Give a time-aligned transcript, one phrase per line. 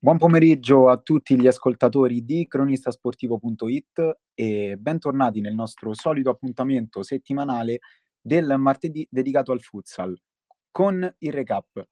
[0.00, 7.80] Buon pomeriggio a tutti gli ascoltatori di cronistasportivo.it e bentornati nel nostro solito appuntamento settimanale
[8.20, 10.16] del martedì dedicato al futsal
[10.70, 11.84] con il recap.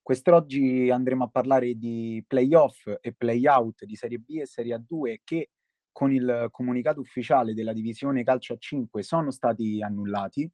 [0.00, 5.50] Quest'oggi andremo a parlare di playoff e playout di Serie B e Serie A2 che
[5.92, 10.50] con il comunicato ufficiale della divisione calcio a 5 sono stati annullati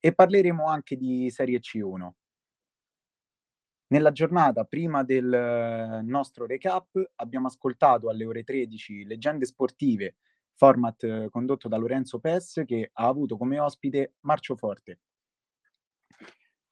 [0.00, 2.08] e parleremo anche di Serie C1.
[3.90, 10.16] Nella giornata prima del nostro recap abbiamo ascoltato alle ore 13 Leggende Sportive,
[10.56, 14.98] format condotto da Lorenzo Pes che ha avuto come ospite Marcio Forte.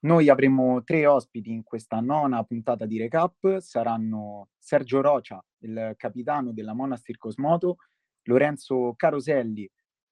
[0.01, 6.52] Noi avremo tre ospiti in questa nona puntata di recap, saranno Sergio Rocia, il capitano
[6.52, 7.79] della Monastir Cosmoto,
[8.24, 9.66] Lorenzo Caroselli,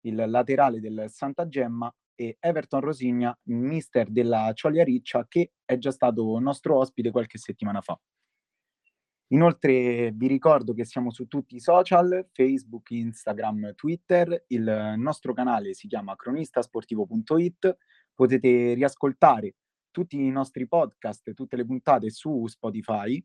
[0.07, 5.91] il laterale del Santa Gemma e Everton Rosigna, mister della Cioglia Riccia, che è già
[5.91, 7.99] stato nostro ospite qualche settimana fa.
[9.29, 15.75] Inoltre vi ricordo che siamo su tutti i social, Facebook, Instagram, Twitter, il nostro canale
[15.75, 17.77] si chiama cronistasportivo.it,
[18.15, 19.57] potete riascoltare
[19.91, 23.25] tutti i nostri podcast, tutte le puntate su Spotify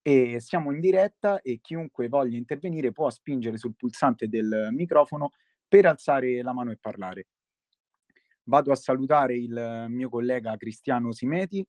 [0.00, 5.32] e siamo in diretta e chiunque voglia intervenire può spingere sul pulsante del microfono
[5.66, 7.26] per alzare la mano e parlare.
[8.46, 11.66] Vado a salutare il mio collega Cristiano Simeti.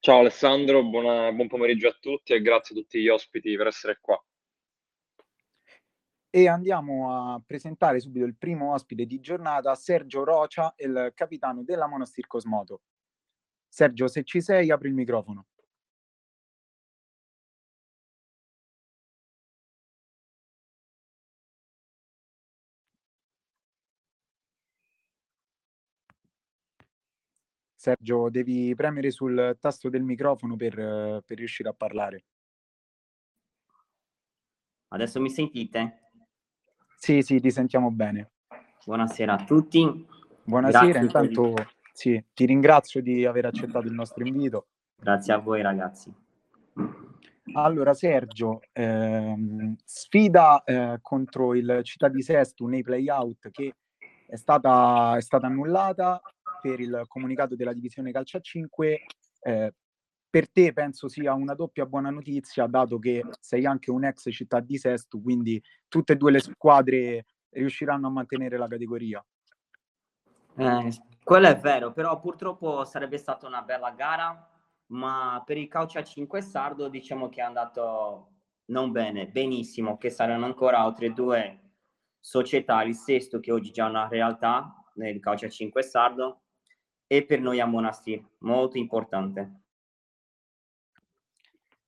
[0.00, 3.98] Ciao Alessandro, buona, buon pomeriggio a tutti e grazie a tutti gli ospiti per essere
[4.00, 4.20] qua.
[6.28, 11.86] E andiamo a presentare subito il primo ospite di giornata, Sergio Rocia, il capitano della
[11.86, 12.82] Monastir Cosmoto.
[13.68, 15.46] Sergio, se ci sei, apri il microfono.
[27.80, 30.74] Sergio, devi premere sul tasto del microfono per,
[31.24, 32.24] per riuscire a parlare.
[34.88, 36.10] Adesso mi sentite?
[36.98, 38.32] Sì, sì, ti sentiamo bene.
[38.84, 40.06] Buonasera a tutti.
[40.44, 41.72] Buonasera, Grazie intanto per...
[41.94, 44.66] sì, ti ringrazio di aver accettato il nostro invito.
[44.96, 46.14] Grazie a voi ragazzi.
[47.54, 53.74] Allora Sergio, ehm, sfida eh, contro il Città di Sestu nei play-out che
[54.26, 56.20] è stata, è stata annullata
[56.60, 59.00] per il comunicato della divisione calcio a 5.
[59.40, 59.74] Eh,
[60.30, 64.60] per te penso sia una doppia buona notizia, dato che sei anche un ex città
[64.60, 69.24] di Sesto, quindi tutte e due le squadre riusciranno a mantenere la categoria.
[70.56, 70.92] Eh,
[71.24, 74.48] quello è vero, però purtroppo sarebbe stata una bella gara,
[74.86, 78.28] ma per il calcio a 5 sardo diciamo che è andato
[78.66, 81.60] non bene, benissimo, che saranno ancora altre due
[82.20, 86.42] società, il sesto che oggi già è una realtà nel calcio a 5 sardo
[87.12, 89.62] e per noi a Monastir, molto importante.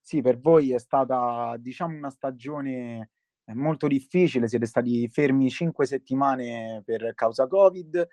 [0.01, 3.11] Sì, per voi è stata, diciamo, una stagione
[3.45, 8.05] eh, molto difficile, siete stati fermi cinque settimane per causa Covid,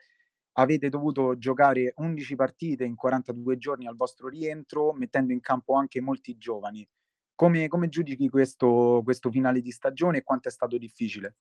[0.53, 6.01] avete dovuto giocare 11 partite in 42 giorni al vostro rientro, mettendo in campo anche
[6.01, 6.87] molti giovani.
[7.33, 11.37] Come, come giudichi questo, questo finale di stagione e quanto è stato difficile?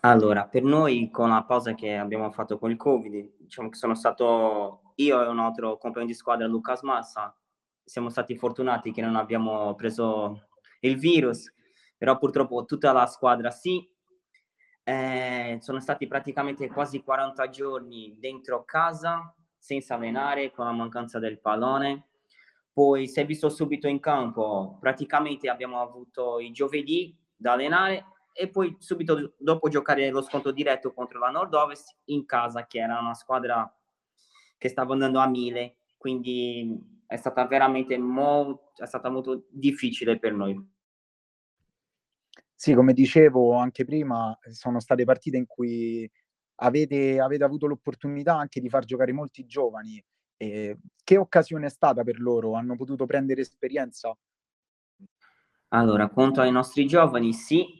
[0.00, 3.94] Allora, per noi con la pausa che abbiamo fatto con il Covid, diciamo che sono
[3.94, 7.36] stato io e un altro compagno di squadra, Lucas Massa,
[7.84, 10.46] siamo stati fortunati che non abbiamo preso
[10.80, 11.52] il virus,
[11.98, 13.86] però purtroppo tutta la squadra sì.
[14.82, 21.40] Eh, sono stati praticamente quasi 40 giorni dentro casa, senza allenare, con la mancanza del
[21.40, 22.06] pallone.
[22.72, 28.04] Poi si è visto subito in campo, praticamente abbiamo avuto i giovedì da allenare
[28.40, 32.98] e poi subito dopo giocare lo sconto diretto contro la Nord-Ovest in casa, che era
[32.98, 33.70] una squadra
[34.56, 40.32] che stava andando a mille, quindi è stata veramente molto, è stata molto difficile per
[40.32, 40.58] noi.
[42.54, 46.10] Sì, come dicevo anche prima, sono state partite in cui
[46.62, 50.02] avete, avete avuto l'opportunità anche di far giocare molti giovani.
[50.38, 52.54] Eh, che occasione è stata per loro?
[52.54, 54.16] Hanno potuto prendere esperienza?
[55.72, 57.79] Allora, contro i nostri giovani, sì,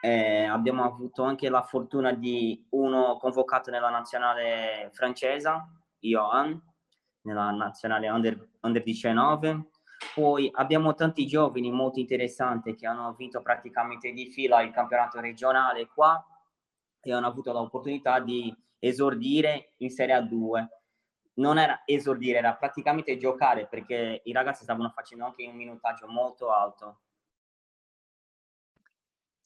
[0.00, 5.50] eh, abbiamo avuto anche la fortuna di uno convocato nella nazionale francese,
[5.98, 6.60] Johan,
[7.22, 9.70] nella nazionale under, under 19.
[10.14, 15.88] Poi abbiamo tanti giovani molto interessanti che hanno vinto praticamente di fila il campionato regionale
[15.88, 16.24] qua
[17.00, 20.66] e hanno avuto l'opportunità di esordire in Serie A2.
[21.34, 26.52] Non era esordire, era praticamente giocare perché i ragazzi stavano facendo anche un minutaggio molto
[26.52, 27.00] alto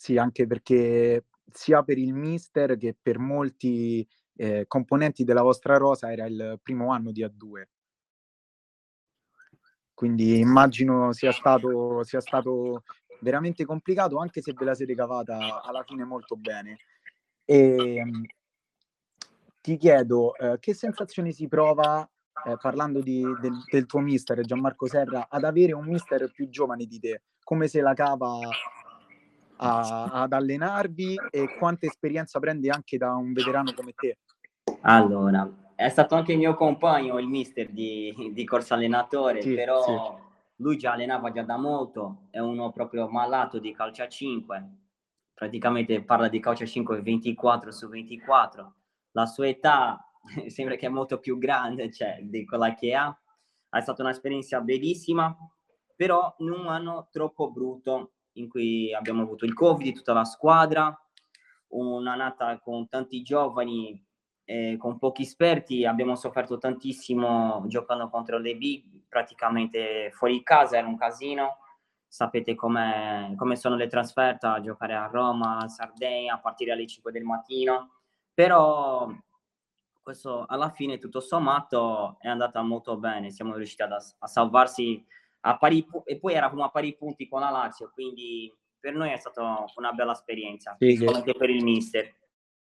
[0.02, 4.04] sì, anche perché sia per il mister che per molti
[4.34, 7.62] eh, componenti della vostra rosa era il primo anno di A2.
[9.94, 12.82] quindi immagino sia stato, sia stato
[13.20, 16.78] veramente complicato, anche se ve la siete cavata alla fine molto bene.
[17.44, 18.25] E, ehm,
[19.60, 22.02] ti chiedo eh, che sensazione si prova,
[22.46, 26.87] eh, parlando di, del, del, tuo mister Gianmarco Serra, ad avere un mister più giovane
[26.87, 27.22] di te?
[27.44, 28.40] Come se la cava
[29.62, 34.18] a, ad allenarvi e quanta esperienza prende anche da un veterano come te?
[34.82, 39.82] Allora, è stato anche il mio compagno, il mister di, di corso allenatore, sì, però
[39.82, 40.22] sì.
[40.56, 44.70] lui già allenava già da molto, è uno proprio malato di calcio a 5,
[45.32, 48.74] praticamente parla di calcio a 5 24 su 24,
[49.12, 50.04] la sua età
[50.48, 53.16] sembra che è molto più grande cioè, di quella che ha,
[53.70, 55.36] è stata un'esperienza bellissima,
[55.94, 60.96] però in un anno troppo brutto in cui abbiamo avuto il Covid, tutta la squadra,
[61.69, 64.05] un'annata con tanti giovani,
[64.44, 70.87] eh, con pochi esperti, abbiamo sofferto tantissimo giocando contro le big, praticamente fuori casa, era
[70.87, 71.58] un casino.
[72.06, 77.11] Sapete come sono le trasferte a giocare a Roma, a Sardegna, a partire alle 5
[77.11, 78.00] del mattino.
[78.34, 79.11] Però
[80.02, 83.88] questo alla fine tutto sommato è andata molto bene, siamo riusciti a,
[84.19, 85.05] a salvarsi
[85.58, 89.64] pari e poi eravamo a pari punti con la Lazio, quindi per noi è stata
[89.76, 92.16] una bella esperienza, sì, anche per il mister.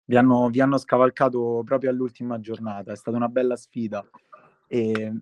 [0.07, 4.07] Vi hanno, vi hanno, scavalcato proprio all'ultima giornata, è stata una bella sfida.
[4.67, 5.13] E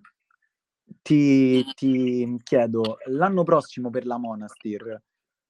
[1.00, 5.02] ti, ti chiedo, l'anno prossimo per la Monastir,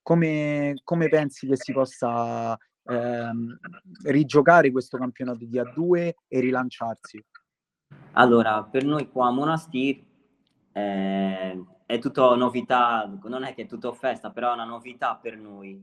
[0.02, 3.58] come, come pensi che si possa ehm,
[4.04, 7.24] rigiocare questo campionato di A2 e rilanciarsi?
[8.12, 10.00] Allora, per noi qua a Monastir
[10.72, 15.36] eh, è tutto novità, non è che è tutto festa, però è una novità per
[15.36, 15.80] noi.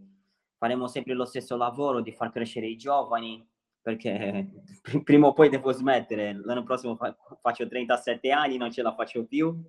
[0.57, 3.47] Faremo sempre lo stesso lavoro di far crescere i giovani,
[3.81, 4.47] perché
[5.03, 6.33] prima o poi devo smettere.
[6.43, 9.59] L'anno prossimo fa- faccio 37 anni, non ce la faccio più.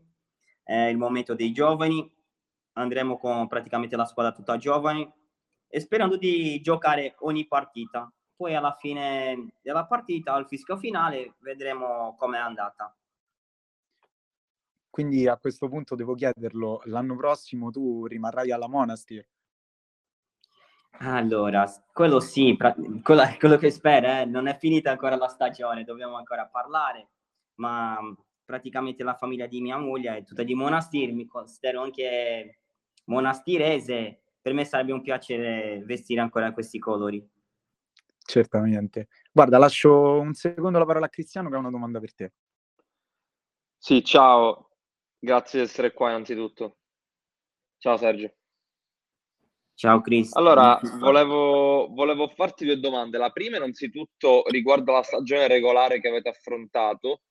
[0.63, 2.11] È il momento dei giovani.
[2.75, 5.11] Andremo con praticamente la squadra tutta giovani
[5.69, 8.11] e sperando di giocare ogni partita.
[8.35, 12.95] Poi alla fine della partita, al fischio finale, vedremo com'è andata.
[14.93, 19.27] Quindi a questo punto devo chiederlo, l'anno prossimo tu rimarrai alla Monastir?
[20.99, 25.85] Allora, quello sì, pra- quello, quello, che spero, eh, non è finita ancora la stagione,
[25.85, 27.09] dobbiamo ancora parlare,
[27.55, 27.99] ma
[28.45, 32.59] praticamente la famiglia di mia moglie è tutta di Monastir, mi considero anche
[33.07, 37.27] monastirese, per me sarebbe un piacere vestire ancora questi colori.
[38.19, 39.09] Certamente.
[39.33, 42.33] Guarda, lascio un secondo la parola a Cristiano che ha una domanda per te.
[43.79, 44.72] Sì, ciao,
[45.25, 46.79] Grazie di essere qua innanzitutto.
[47.79, 48.35] Ciao Sergio.
[49.73, 50.35] Ciao Chris.
[50.35, 53.19] Allora, volevo, volevo, farti due domande.
[53.19, 57.23] La prima innanzitutto riguardo la stagione regolare che avete affrontato.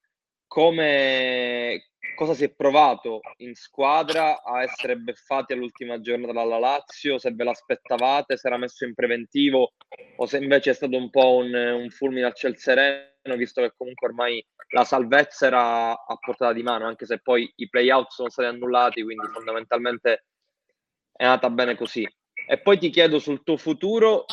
[0.51, 7.17] Come, cosa si è provato in squadra a essere beffati all'ultima giornata dalla Lazio?
[7.17, 9.71] Se ve l'aspettavate, se era messo in preventivo
[10.17, 13.71] o se invece è stato un po' un, un fulmine al ciel sereno, visto che
[13.77, 18.29] comunque ormai la salvezza era a portata di mano, anche se poi i playout sono
[18.29, 20.25] stati annullati, quindi fondamentalmente
[21.13, 22.05] è andata bene così.
[22.45, 24.25] E poi ti chiedo sul tuo futuro,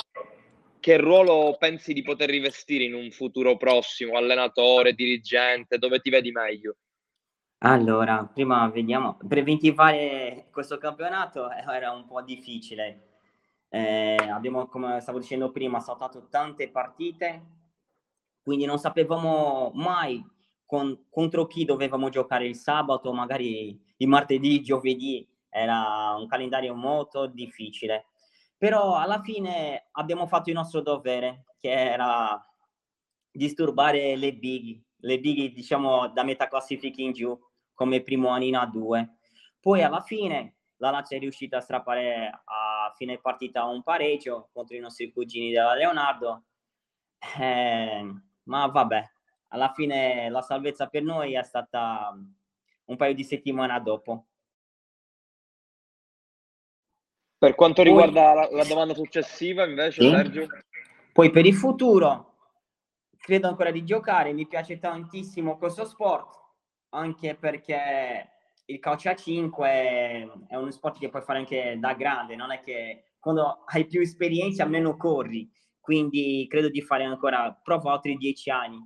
[0.81, 6.31] che ruolo pensi di poter rivestire in un futuro prossimo, allenatore, dirigente, dove ti vedi
[6.31, 6.77] meglio?
[7.59, 13.07] Allora, prima vediamo, preventivare questo campionato era un po' difficile.
[13.69, 17.43] Eh, abbiamo, come stavo dicendo prima, saltato tante partite,
[18.43, 20.25] quindi non sapevamo mai
[20.65, 27.27] con, contro chi dovevamo giocare il sabato, magari il martedì, giovedì, era un calendario molto
[27.27, 28.08] difficile.
[28.59, 32.45] Però alla fine abbiamo fatto il nostro dovere, che era
[33.31, 37.39] disturbare le big, le big diciamo da metà classifica in giù,
[37.73, 39.09] come primo anno in A2.
[39.61, 44.77] Poi alla fine la Lazio è riuscita a strappare a fine partita un pareggio contro
[44.77, 46.45] i nostri cugini della Leonardo.
[47.39, 49.11] Eh, ma vabbè,
[49.49, 52.17] alla fine la salvezza per noi è stata
[52.87, 54.27] un paio di settimane dopo.
[57.39, 60.09] Per quanto riguarda Poi, la, la, domanda successiva, invece, sì?
[60.11, 60.47] Sergio?
[61.13, 62.35] Poi per il futuro,
[63.17, 66.35] credo ancora di giocare, mi piace tantissimo questo sport,
[66.91, 68.29] anche perché
[68.67, 69.69] il calcio a 5
[70.49, 74.01] è uno sport che puoi fare anche da grande, non è che quando hai più
[74.01, 75.49] esperienza meno corri,
[75.81, 78.79] quindi credo di fare ancora, provo altri dieci anni.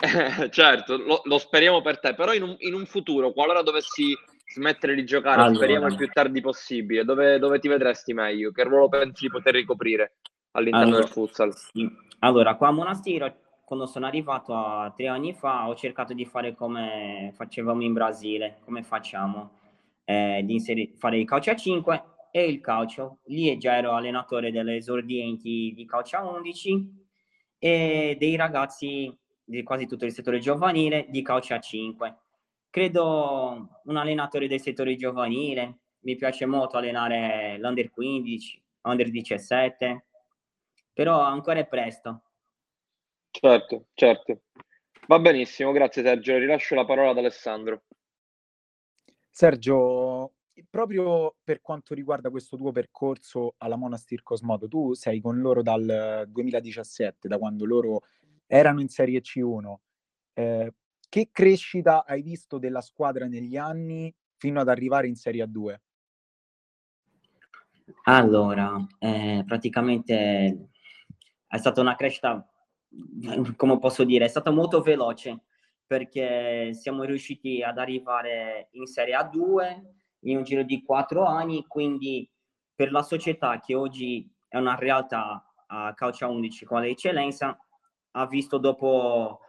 [0.50, 4.16] certo, lo, lo, speriamo per te, però in un, in un, futuro, qualora dovessi
[4.50, 5.54] smettere di giocare, allora.
[5.54, 8.50] speriamo il più tardi possibile, dove, dove, ti vedresti meglio?
[8.50, 10.16] Che ruolo pensi di poter ricoprire
[10.52, 11.54] all'interno allora, del futsal?
[11.54, 11.88] Sì.
[12.20, 13.32] Allora, qua a Monastiro,
[13.64, 18.58] quando sono arrivato a tre anni fa, ho cercato di fare come facevamo in Brasile,
[18.64, 19.58] come facciamo,
[20.04, 22.02] eh, di inserire, fare il calcio a 5
[22.32, 23.18] e il calcio.
[23.26, 27.06] Lì già ero allenatore delle esordienti di calcio a 11
[27.58, 32.16] e dei ragazzi di quasi tutto il settore giovanile di calcio a 5.
[32.70, 40.06] Credo un allenatore del settore giovanile, mi piace molto allenare l'under 15, under 17,
[40.92, 42.22] però ancora è presto.
[43.30, 44.42] Certo, certo.
[45.08, 46.38] Va benissimo, grazie Sergio.
[46.38, 47.82] Rilascio la parola ad Alessandro.
[49.28, 50.34] Sergio,
[50.68, 56.24] proprio per quanto riguarda questo tuo percorso alla Monastir Cosmodo, tu sei con loro dal
[56.28, 58.02] 2017, da quando loro
[58.46, 59.74] erano in Serie C1.
[60.34, 60.72] Eh,
[61.10, 65.76] che crescita hai visto della squadra negli anni fino ad arrivare in Serie A2?
[68.04, 70.70] Allora, eh, praticamente
[71.46, 72.48] è stata una crescita
[73.56, 75.42] come posso dire, è stata molto veloce
[75.86, 79.80] perché siamo riusciti ad arrivare in Serie A2
[80.24, 82.28] in un giro di quattro anni, quindi
[82.74, 87.58] per la società che oggi è una realtà a calcio a 11 con l'eccellenza,
[88.12, 89.40] ha visto dopo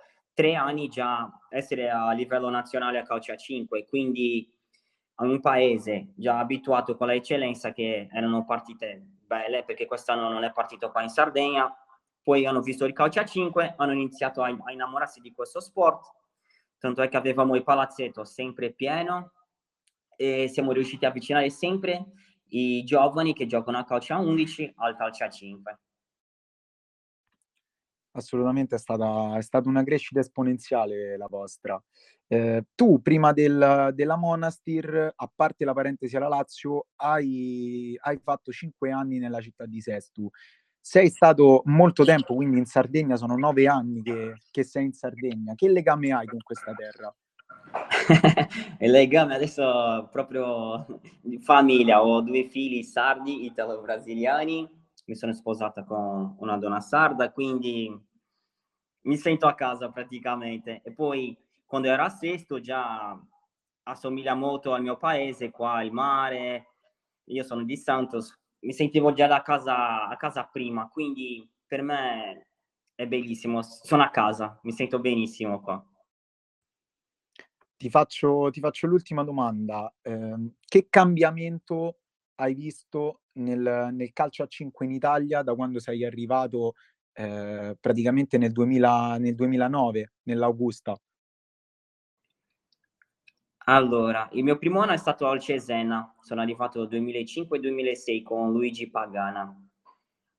[0.41, 4.51] tre anni già essere a livello nazionale a calcio a 5, quindi
[5.17, 10.89] un paese già abituato con l'eccellenza che erano partite belle, perché quest'anno non è partito
[10.89, 11.71] qua in Sardegna,
[12.23, 16.09] poi hanno visto il calcio a 5, hanno iniziato a, a innamorarsi di questo sport,
[16.79, 19.33] tanto è che avevamo il palazzetto sempre pieno
[20.15, 22.03] e siamo riusciti a avvicinare sempre
[22.47, 25.79] i giovani che giocano a calcio a 11 al calcio a 5.
[28.13, 31.81] Assolutamente è stata, è stata una crescita esponenziale la vostra.
[32.27, 38.51] Eh, tu prima del, della Monastir, a parte la parentesi alla Lazio, hai, hai fatto
[38.51, 40.29] 5 anni nella città di Sestu
[40.83, 45.53] sei stato molto tempo, quindi in Sardegna, sono nove anni che, che sei in Sardegna.
[45.53, 47.13] Che legame hai con questa terra?
[48.79, 54.67] il legame adesso proprio di famiglia, ho due figli sardi, italo-brasiliani,
[55.05, 57.89] mi sono sposata con una donna sarda, quindi
[59.01, 60.81] mi sento a casa praticamente.
[60.83, 63.19] E poi quando ero a Sesto già
[63.83, 66.67] assomiglia molto al mio paese, qua il mare,
[67.25, 72.47] io sono di Santos, mi sentivo già da casa, a casa prima, quindi per me
[72.93, 75.83] è bellissimo, sono a casa, mi sento benissimo qua.
[77.75, 79.91] Ti faccio, ti faccio l'ultima domanda.
[80.03, 82.00] Eh, che cambiamento
[82.41, 86.73] hai visto nel, nel, calcio a 5 in Italia da quando sei arrivato
[87.13, 90.99] eh, praticamente nel, 2000, nel 2009, nell'Augusta?
[93.65, 98.89] Allora, il mio primo anno è stato al Cesena, sono arrivato nel 2005-2006 con Luigi
[98.89, 99.55] Pagana.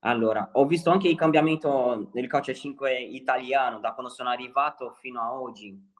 [0.00, 5.20] Allora, ho visto anche il cambiamento nel calcio 5 italiano da quando sono arrivato fino
[5.20, 5.90] a oggi.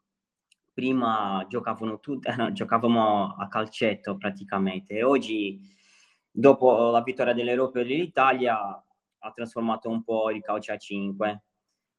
[0.72, 5.60] Prima giocavano tutti, giocavamo a calcetto praticamente e oggi,
[6.32, 8.56] dopo la vittoria dell'Europa dell'Italia,
[9.24, 11.42] ha trasformato un po' il calcio a 5.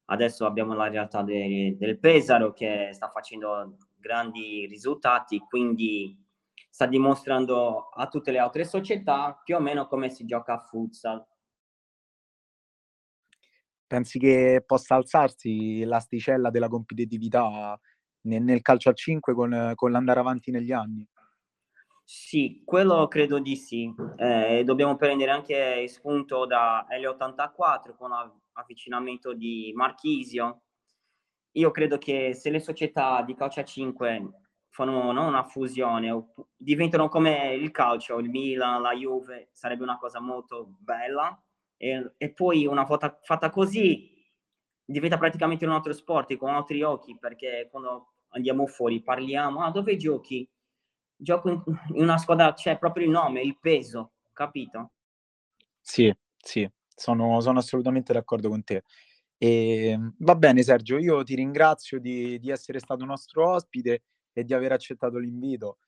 [0.06, 6.20] Adesso abbiamo la realtà de, del Pesaro che sta facendo grandi risultati, quindi
[6.68, 11.24] sta dimostrando a tutte le altre società più o meno come si gioca a futsal.
[13.86, 17.78] Pensi che possa alzarsi l'asticella della competitività
[18.22, 21.08] nel, nel calcio a 5 con, con l'andare avanti negli anni?
[22.06, 23.92] Sì, quello credo di sì.
[24.16, 28.10] Eh, dobbiamo prendere anche spunto da L84 con
[28.52, 30.62] l'avvicinamento di Marchisio,
[31.52, 34.30] io credo che se le società di calcio a 5
[34.70, 40.20] fanno no, una fusione, diventano come il calcio, il Milan, la Juve, sarebbe una cosa
[40.20, 41.38] molto bella.
[41.76, 44.10] E, e poi una volta fatta così
[44.84, 49.96] diventa praticamente un altro sport con altri occhi, perché quando andiamo fuori parliamo, ah dove
[49.96, 50.48] giochi?
[51.16, 51.62] Gioco in,
[51.94, 54.92] in una squadra, c'è proprio il nome, il peso, capito?
[55.80, 58.84] Sì, sì, sono, sono assolutamente d'accordo con te.
[59.36, 64.02] E, ehm, va bene Sergio, io ti ringrazio di, di essere stato nostro ospite
[64.32, 65.78] e di aver accettato l'invito.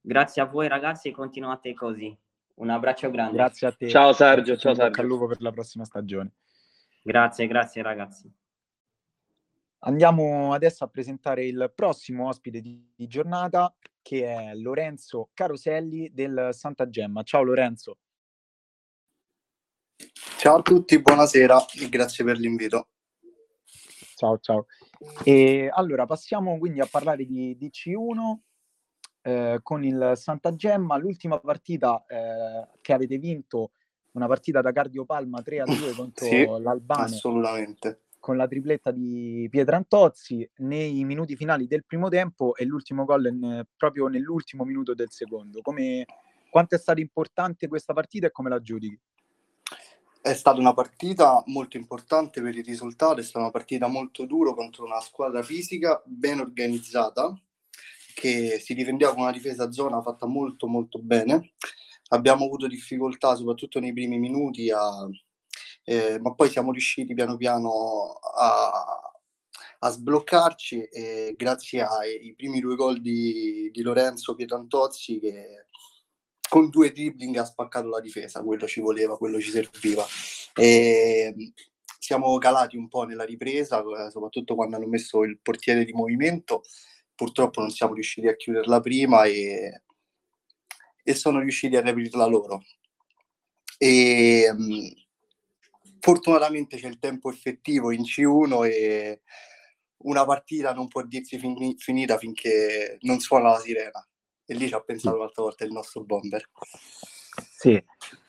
[0.00, 2.16] Grazie a voi ragazzi e continuate così.
[2.54, 3.36] Un abbraccio grande.
[3.36, 3.88] Grazie a te.
[3.88, 5.00] Ciao Sergio, ciao Sergio.
[5.00, 6.32] Al lupo per la prossima stagione.
[7.02, 8.32] Grazie, grazie ragazzi.
[9.82, 16.50] Andiamo adesso a presentare il prossimo ospite di, di giornata che è Lorenzo Caroselli del
[16.52, 17.22] Santa Gemma.
[17.22, 17.96] Ciao Lorenzo.
[20.36, 22.88] Ciao a tutti, buonasera e grazie per l'invito.
[24.16, 24.66] Ciao, ciao.
[25.24, 28.38] E allora passiamo quindi a parlare di, di C1
[29.22, 30.98] eh, con il Santa Gemma.
[30.98, 33.72] L'ultima partita eh, che avete vinto,
[34.12, 37.04] una partita da Cardio Palma 3 a 2 contro sì, l'Albano.
[37.04, 38.02] Assolutamente.
[38.20, 43.64] Con la tripletta di Pietrantozzi nei minuti finali del primo tempo e l'ultimo gol in,
[43.76, 45.60] proprio nell'ultimo minuto del secondo.
[45.62, 46.04] Come,
[46.50, 48.98] quanto è stata importante questa partita e come la giudichi?
[50.22, 54.52] È stata una partita molto importante per il risultato, è stata una partita molto dura
[54.52, 57.34] contro una squadra fisica ben organizzata
[58.14, 61.54] che si difendeva con una difesa zona fatta molto molto bene.
[62.08, 65.08] Abbiamo avuto difficoltà soprattutto nei primi minuti a,
[65.84, 69.00] eh, ma poi siamo riusciti piano piano a,
[69.78, 75.66] a sbloccarci e grazie ai primi due gol di, di Lorenzo Pietantozzi che
[76.50, 80.04] con due dribbling ha spaccato la difesa, quello ci voleva, quello ci serviva.
[80.52, 81.52] E
[81.98, 86.62] siamo calati un po' nella ripresa, soprattutto quando hanno messo il portiere di movimento.
[87.14, 89.82] Purtroppo non siamo riusciti a chiuderla prima e,
[91.04, 92.62] e sono riusciti a riaprirla loro.
[93.78, 94.52] E,
[96.00, 99.20] fortunatamente c'è il tempo effettivo in C1 e
[100.02, 104.04] una partita non può dirsi fin- finita finché non suona la sirena.
[104.44, 106.48] E lì ci ha pensato l'altra volta il nostro bomber.
[107.52, 107.82] Sì,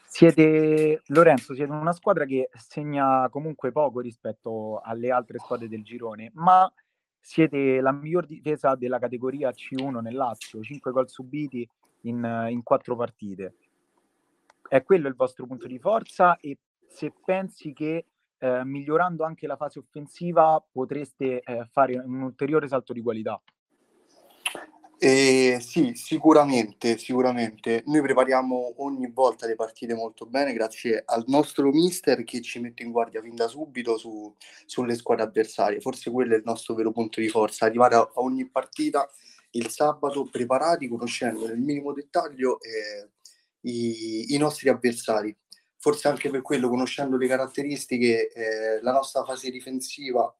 [0.07, 6.31] siete Lorenzo, siete una squadra che segna comunque poco rispetto alle altre squadre del girone,
[6.35, 6.71] ma
[7.19, 11.67] siete la miglior difesa della categoria C1 nel Lazio, 5 gol subiti
[12.01, 13.55] in, in 4 partite.
[14.67, 16.57] È quello il vostro punto di forza e
[16.93, 18.05] se pensi che
[18.38, 23.41] eh, migliorando anche la fase offensiva potreste eh, fare un ulteriore salto di qualità.
[25.03, 27.81] Eh, sì, sicuramente, sicuramente.
[27.88, 32.83] Noi prepariamo ogni volta le partite molto bene grazie al nostro mister che ci mette
[32.83, 34.31] in guardia fin da subito su,
[34.67, 35.79] sulle squadre avversarie.
[35.79, 39.10] Forse quello è il nostro vero punto di forza, arrivare a, ogni partita
[39.51, 43.10] il sabato preparati, conoscendo nel minimo dettaglio eh,
[43.62, 45.36] i, i nostri avversari
[45.81, 50.33] forse anche per quello, conoscendo le caratteristiche, eh, la nostra fase difensiva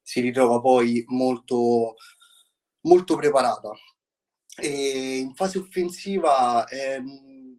[0.00, 1.96] si ritrova poi molto,
[2.82, 3.72] molto preparata.
[4.56, 7.58] E in fase offensiva ehm,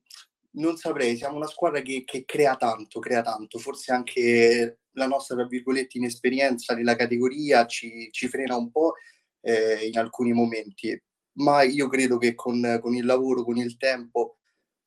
[0.52, 5.36] non saprei, siamo una squadra che, che, crea tanto, crea tanto, forse anche la nostra,
[5.36, 8.94] tra virgolette, inesperienza nella categoria ci, ci frena un po'
[9.42, 10.98] eh, in alcuni momenti,
[11.40, 14.38] ma io credo che con, con il lavoro, con il tempo,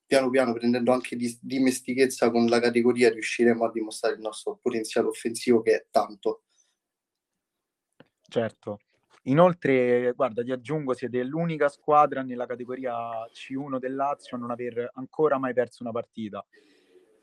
[0.09, 5.07] piano piano prendendo anche di, dimestichezza con la categoria riusciremo a dimostrare il nostro potenziale
[5.07, 6.45] offensivo che è tanto.
[8.27, 8.79] Certo.
[9.25, 14.91] Inoltre, guarda, ti aggiungo, siete l'unica squadra nella categoria C1 del Lazio a non aver
[14.95, 16.45] ancora mai perso una partita.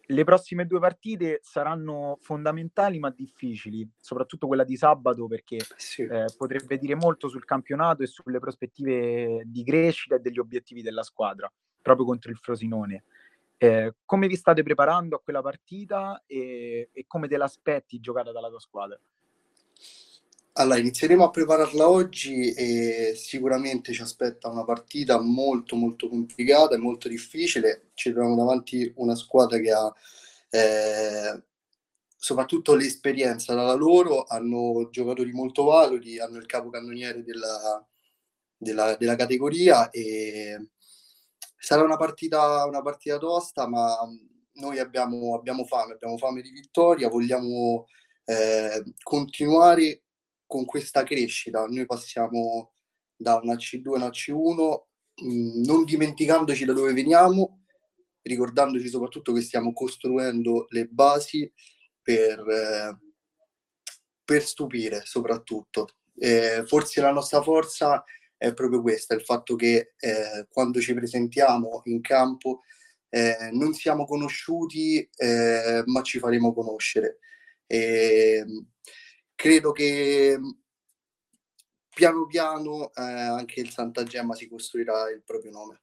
[0.07, 6.03] Le prossime due partite saranno fondamentali ma difficili, soprattutto quella di sabato perché sì.
[6.03, 11.01] eh, potrebbe dire molto sul campionato e sulle prospettive di crescita e degli obiettivi della
[11.01, 11.51] squadra
[11.85, 13.03] proprio contro il Frosinone.
[13.57, 18.49] Eh, come vi state preparando a quella partita e, e come te l'aspetti giocata dalla
[18.49, 18.99] tua squadra?
[20.53, 26.79] Allora, inizieremo a prepararla oggi e sicuramente ci aspetta una partita molto molto complicata e
[26.79, 27.89] molto difficile.
[27.93, 29.93] Ci troviamo davanti una squadra che ha
[30.49, 31.43] eh,
[32.15, 37.85] soprattutto l'esperienza dalla loro, hanno giocatori molto validi, hanno il capocannoniere della,
[38.57, 40.69] della, della categoria e
[41.65, 43.97] sarà una partita, una partita tosta, ma
[44.53, 47.87] noi abbiamo, abbiamo fame, abbiamo fame di vittoria, vogliamo
[48.23, 50.03] eh, continuare
[50.45, 51.65] con questa crescita.
[51.65, 52.73] Noi passiamo
[53.15, 54.81] da una C2 a una C1,
[55.23, 57.63] mh, non dimenticandoci da dove veniamo,
[58.21, 61.51] ricordandoci soprattutto che stiamo costruendo le basi
[61.99, 62.99] per, eh,
[64.23, 65.95] per stupire soprattutto.
[66.15, 71.81] Eh, forse la nostra forza è proprio questa, il fatto che eh, quando ci presentiamo
[71.85, 72.61] in campo
[73.09, 77.19] eh, non siamo conosciuti, eh, ma ci faremo conoscere.
[77.65, 78.45] E,
[79.33, 80.37] credo che
[81.89, 85.81] piano piano eh, anche il Santa Gemma si costruirà il proprio nome.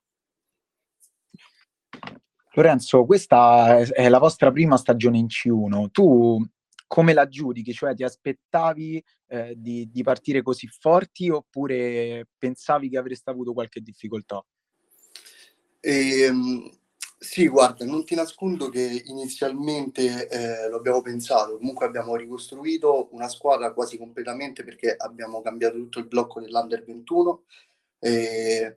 [2.55, 5.91] Lorenzo, questa è la vostra prima stagione in C1.
[5.91, 6.47] Tu
[6.93, 7.73] come la giudichi?
[7.73, 13.81] Cioè ti aspettavi eh, di, di, partire così forti oppure pensavi che avreste avuto qualche
[13.81, 14.45] difficoltà?
[15.81, 16.71] Ehm,
[17.19, 23.73] sì, guarda, non ti nascondo che inizialmente eh, lo pensato, comunque abbiamo ricostruito una squadra
[23.73, 27.45] quasi completamente perché abbiamo cambiato tutto il blocco dell'Under 21.
[28.01, 28.77] Eh,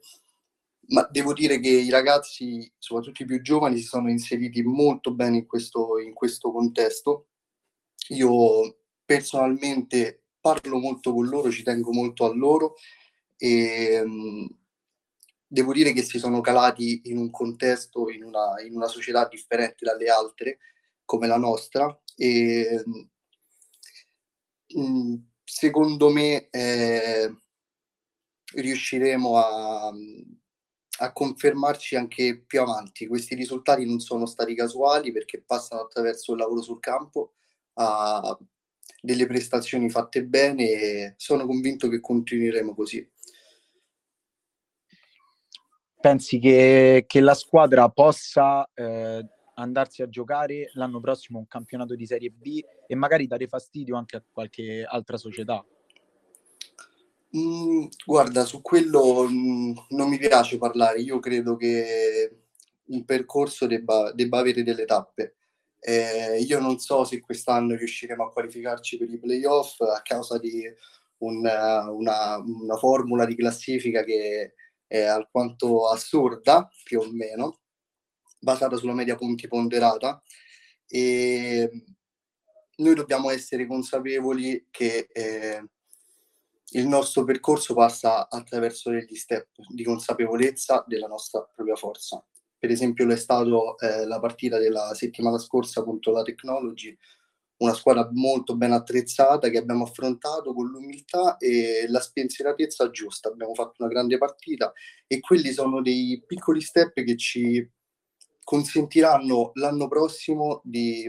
[0.87, 5.35] ma devo dire che i ragazzi, soprattutto i più giovani, si sono inseriti molto bene
[5.39, 7.25] in questo, in questo contesto
[8.09, 12.75] io personalmente parlo molto con loro, ci tengo molto a loro
[13.37, 14.47] e um,
[15.47, 19.85] devo dire che si sono calati in un contesto, in una, in una società differente
[19.85, 20.59] dalle altre
[21.03, 23.09] come la nostra e um,
[24.67, 27.35] mh, secondo me eh,
[28.53, 29.91] riusciremo a,
[30.99, 33.07] a confermarci anche più avanti.
[33.07, 37.33] Questi risultati non sono stati casuali perché passano attraverso il lavoro sul campo
[37.75, 38.37] a
[39.05, 43.07] delle prestazioni fatte bene e sono convinto che continueremo così.
[46.01, 52.05] Pensi che, che la squadra possa eh, andarsi a giocare l'anno prossimo un campionato di
[52.05, 55.65] Serie B e magari dare fastidio anche a qualche altra società?
[57.35, 60.99] Mm, guarda, su quello mm, non mi piace parlare.
[61.01, 62.43] Io credo che
[62.85, 65.35] un percorso debba, debba avere delle tappe.
[65.87, 70.63] Eh, io non so se quest'anno riusciremo a qualificarci per i playoff a causa di
[71.19, 74.55] una, una, una formula di classifica che
[74.87, 77.59] è alquanto assurda, più o meno,
[78.39, 80.23] basata sulla media punti ponderata.
[80.87, 81.69] E
[82.77, 85.63] noi dobbiamo essere consapevoli che eh,
[86.69, 92.25] il nostro percorso passa attraverso degli step di consapevolezza della nostra propria forza.
[92.65, 96.97] Per esempio, è stato eh, la partita della settimana scorsa contro la Technology,
[97.57, 103.29] una squadra molto ben attrezzata che abbiamo affrontato con l'umiltà e la spensieratezza giusta.
[103.29, 104.73] Abbiamo fatto una grande partita
[105.05, 107.71] e quelli sono dei piccoli step che ci
[108.43, 111.07] consentiranno l'anno prossimo di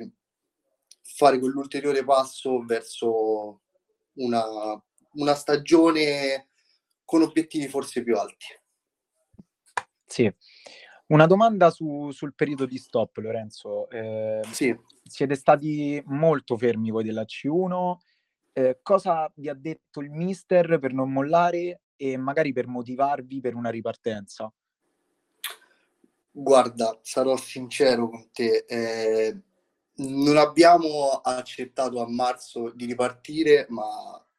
[1.00, 3.62] fare quell'ulteriore passo verso
[4.16, 4.78] una
[5.16, 6.50] una stagione
[7.02, 8.46] con obiettivi forse più alti.
[10.04, 10.30] Sì.
[11.08, 13.88] Una domanda su, sul periodo di stop, Lorenzo.
[13.90, 14.76] Eh, sì.
[15.04, 17.96] Siete stati molto fermi voi della C1.
[18.52, 23.54] Eh, cosa vi ha detto il mister per non mollare e magari per motivarvi per
[23.54, 24.52] una ripartenza?
[26.32, 28.64] Guarda, sarò sincero con te.
[28.66, 29.36] Eh,
[29.98, 33.84] non abbiamo accettato a marzo di ripartire, ma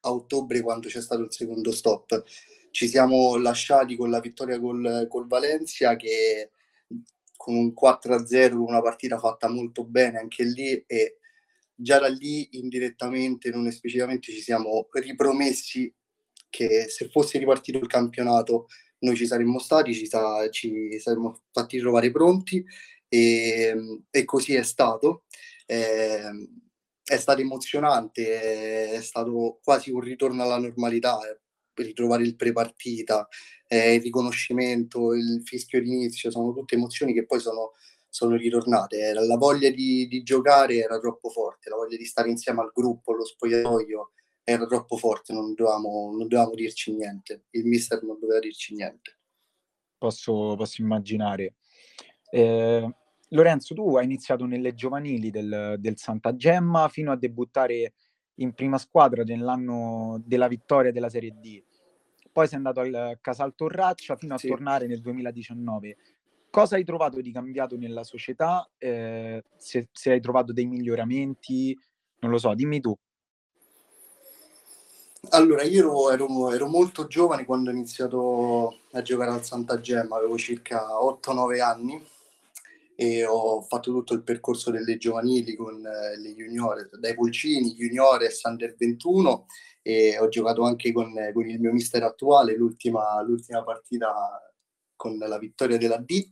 [0.01, 2.23] a ottobre quando c'è stato il secondo stop.
[2.71, 6.51] Ci siamo lasciati con la vittoria col, col Valencia che
[7.35, 11.19] con un 4-0, una partita fatta molto bene anche lì e
[11.73, 15.93] già da lì indirettamente, non esplicitamente, ci siamo ripromessi
[16.49, 18.67] che se fosse ripartito il campionato
[18.99, 22.65] noi ci saremmo stati, ci, sa, ci saremmo fatti trovare pronti
[23.07, 25.25] e, e così è stato.
[25.65, 26.31] Eh,
[27.07, 31.39] è stato emozionante, è stato quasi un ritorno alla normalità, eh,
[31.75, 33.27] ritrovare il prepartita,
[33.67, 37.73] eh, il riconoscimento, il fischio d'inizio, sono tutte emozioni che poi sono,
[38.09, 39.13] sono ritornate.
[39.13, 43.13] La voglia di, di, giocare era troppo forte, la voglia di stare insieme al gruppo,
[43.13, 44.11] allo spogliatoio
[44.43, 49.19] era troppo forte, non dovevamo, non dovevamo dirci niente, il mister non doveva dirci niente.
[49.97, 51.55] Posso, posso immaginare.
[52.29, 52.89] Eh,
[53.29, 57.93] Lorenzo, tu hai iniziato nelle giovanili del, del Santa Gemma fino a debuttare
[58.35, 61.61] in prima squadra nell'anno della vittoria della Serie D.
[62.37, 64.47] Poi sei andato al Casal Torraccia fino a sì.
[64.47, 65.97] tornare nel 2019.
[66.51, 68.69] Cosa hai trovato di cambiato nella società?
[68.77, 71.75] Eh, se, se, hai trovato dei miglioramenti?
[72.19, 72.95] Non lo so, dimmi tu.
[75.29, 80.37] Allora, io ero, ero molto giovane quando ho iniziato a giocare al Santa Gemma, avevo
[80.37, 82.05] circa 8-9 anni
[82.95, 88.43] e ho fatto tutto il percorso delle giovanili con eh, le juniore, dai Pulcini, juniores,
[88.43, 89.47] under 21
[89.87, 94.13] e ho giocato anche con, con il mio mister attuale, l'ultima, l'ultima partita
[94.97, 96.27] con la vittoria della D.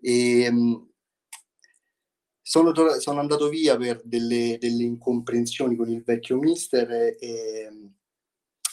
[0.00, 0.90] E, um,
[2.42, 7.70] sono, to- sono, andato via per delle, delle, incomprensioni con il vecchio mister e, e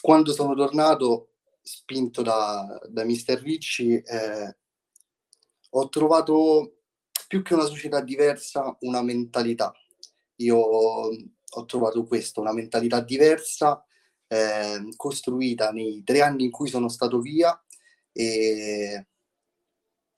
[0.02, 4.58] quando sono tornato, spinto da, da mister Ricci, eh,
[5.70, 6.78] ho trovato
[7.28, 9.72] più che una società diversa, una mentalità.
[10.38, 13.85] Io ho trovato questo, una mentalità diversa,
[14.28, 17.60] eh, costruita nei tre anni in cui sono stato via
[18.12, 19.08] e,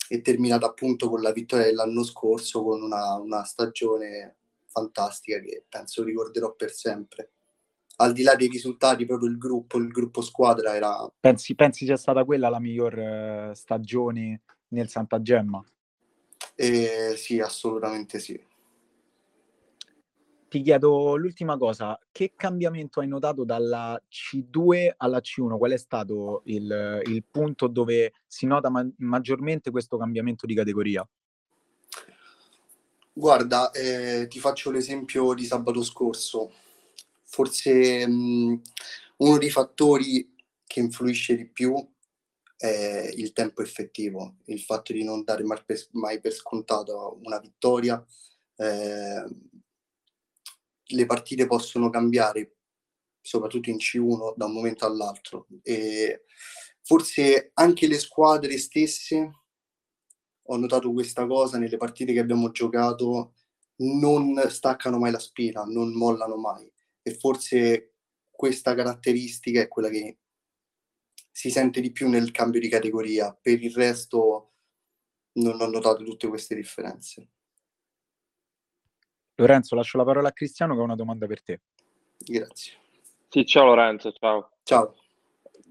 [0.09, 6.03] e terminata appunto con la vittoria dell'anno scorso, con una, una stagione fantastica che penso
[6.03, 7.31] ricorderò per sempre
[7.97, 11.11] al di là dei risultati, proprio il gruppo, il gruppo squadra era.
[11.19, 15.63] Pensi, pensi sia stata quella la miglior eh, stagione nel Santa Gemma?
[16.55, 18.39] Eh, sì, assolutamente sì.
[20.49, 25.57] Ti chiedo l'ultima cosa, che cambiamento hai notato dalla C2 alla C1?
[25.57, 31.07] Qual è stato il, il punto dove si nota ma- maggiormente questo cambiamento di categoria?
[33.11, 36.53] Guarda, eh, ti faccio l'esempio di sabato scorso.
[37.23, 38.61] Forse mh,
[39.17, 40.33] uno dei fattori
[40.65, 41.75] che influisce di più
[42.55, 47.39] è il tempo effettivo, il fatto di non dare mai per, mai per scontato una
[47.39, 48.03] vittoria.
[48.55, 49.25] Eh,
[50.87, 52.57] le partite possono cambiare
[53.21, 55.47] soprattutto in C1, da un momento all'altro.
[55.61, 56.23] E
[56.81, 59.31] forse anche le squadre stesse,
[60.49, 63.33] ho notato questa cosa nelle partite che abbiamo giocato,
[63.79, 66.71] non staccano mai la spina, non mollano mai.
[67.01, 67.95] E forse
[68.31, 70.19] questa caratteristica è quella che
[71.31, 73.37] si sente di più nel cambio di categoria.
[73.39, 74.53] Per il resto
[75.33, 77.29] non ho notato tutte queste differenze.
[79.37, 81.61] Lorenzo, lascio la parola a Cristiano che ha una domanda per te.
[82.17, 82.73] Grazie.
[83.29, 84.51] Sì, ciao Lorenzo, ciao.
[84.63, 84.95] Ciao.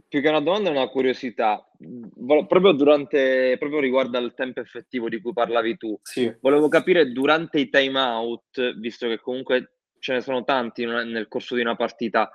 [0.08, 1.68] Più che una domanda è una curiosità,
[2.46, 5.98] proprio durante, proprio riguardo al tempo effettivo di cui parlavi tu.
[6.02, 6.32] Sì.
[6.40, 11.56] Volevo capire durante i time out, visto che comunque ce ne sono tanti nel corso
[11.56, 12.30] di una partita,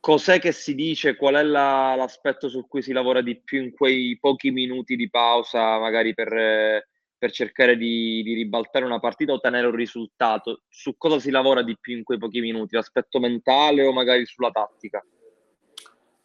[0.00, 3.72] cos'è che si dice, qual è la, l'aspetto su cui si lavora di più in
[3.72, 6.88] quei pochi minuti di pausa, magari per,
[7.20, 10.62] per cercare di, di, ribaltare una partita ottenere un risultato?
[10.70, 12.76] Su cosa si lavora di più in quei pochi minuti?
[12.76, 15.04] L'aspetto mentale o magari sulla tattica?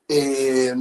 [0.05, 0.73] E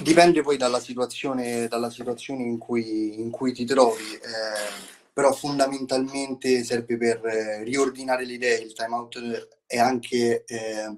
[0.00, 6.64] dipende poi dalla situazione, dalla situazione in, cui, in cui ti trovi, eh, però fondamentalmente
[6.64, 7.20] serve per
[7.62, 8.62] riordinare le idee.
[8.62, 10.96] Il timeout è anche eh,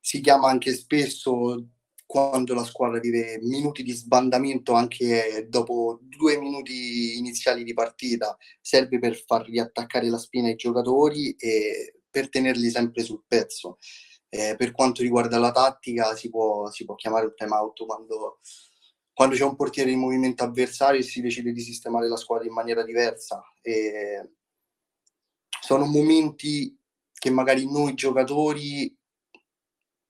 [0.00, 1.66] si chiama anche spesso
[2.08, 8.98] quando la squadra vive minuti di sbandamento anche dopo due minuti iniziali di partita, serve
[8.98, 13.76] per far riattaccare la spina ai giocatori e per tenerli sempre sul pezzo.
[14.30, 18.40] Eh, per quanto riguarda la tattica, si può, si può chiamare un time out quando,
[19.12, 22.54] quando, c'è un portiere in movimento avversario e si decide di sistemare la squadra in
[22.54, 23.42] maniera diversa.
[23.60, 24.30] E
[25.60, 26.74] sono momenti
[27.12, 28.97] che magari noi giocatori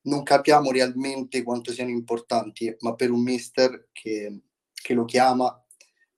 [0.09, 4.41] non capiamo realmente quanto siano importanti, ma per un mister che,
[4.73, 5.63] che lo chiama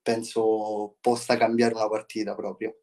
[0.02, 2.76] penso possa cambiare una partita proprio.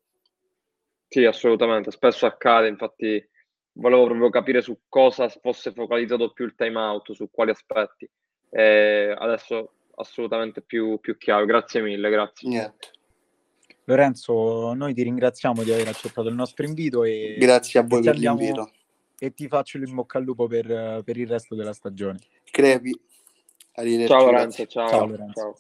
[1.08, 3.26] Sì, assolutamente, spesso accade, infatti
[3.74, 8.10] volevo proprio capire su cosa fosse focalizzato più il time out, su quali aspetti.
[8.50, 12.50] E adesso assolutamente più, più chiaro, grazie mille, grazie.
[12.50, 12.92] Niente.
[13.86, 18.18] Lorenzo, noi ti ringraziamo di aver accettato il nostro invito e grazie a voi per
[18.18, 18.72] l'invito
[19.20, 22.20] e ti faccio il bocca al lupo per, per il resto della stagione.
[22.44, 23.00] Crepi.
[23.74, 24.90] Ciao Lorenzo, ciao.
[24.90, 25.34] ciao Lorenzo.
[25.34, 25.56] Ciao.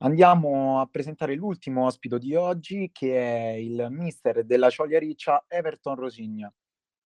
[0.00, 5.96] Andiamo a presentare l'ultimo ospite di oggi che è il mister della Cioglia Riccia Everton
[5.96, 6.52] Rosigna.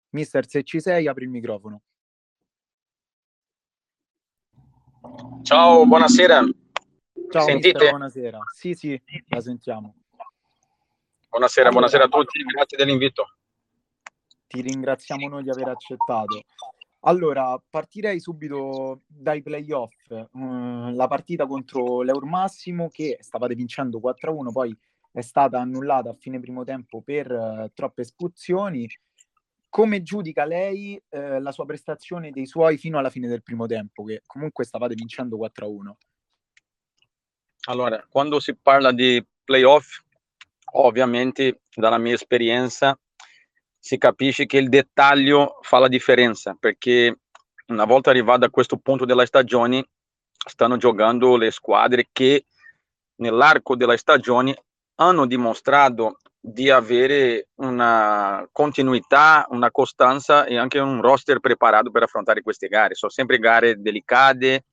[0.09, 1.81] Mister, se ci sei, apri il microfono.
[5.43, 6.43] Ciao, buonasera.
[7.29, 7.73] Ciao, Sentite?
[7.73, 8.39] Mister, buonasera.
[8.53, 9.95] Sì, sì, la sentiamo.
[11.29, 13.25] Buonasera, allora, buonasera a tutti, grazie dell'invito
[14.51, 16.43] ti ringraziamo noi di aver accettato.
[17.05, 19.93] Allora, partirei subito dai playoff.
[20.09, 24.77] Uh, la partita contro l'Eur Massimo che stavate vincendo 4-1, poi
[25.11, 28.87] è stata annullata a fine primo tempo per uh, troppe espulsioni.
[29.69, 34.03] Come giudica lei uh, la sua prestazione dei suoi fino alla fine del primo tempo,
[34.03, 35.91] che comunque stavate vincendo 4-1?
[37.69, 40.01] Allora, quando si parla di playoff,
[40.73, 42.99] ovviamente dalla mia esperienza
[43.83, 47.21] si capisce che il dettaglio fa la differenza, perché
[47.67, 49.89] una volta arrivato a questo punto della stagione,
[50.31, 52.45] stanno giocando le squadre che
[53.15, 54.55] nell'arco della stagione
[54.95, 62.41] hanno dimostrato di avere una continuità, una costanza e anche un roster preparato per affrontare
[62.41, 62.93] queste gare.
[62.93, 64.65] Sono sempre gare delicate